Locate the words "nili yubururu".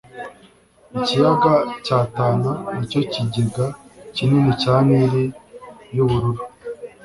4.87-6.43